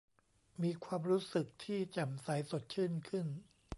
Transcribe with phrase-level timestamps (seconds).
[0.61, 3.27] มีความรู้สึกที่แจ่มใสสดชื่นขึ้น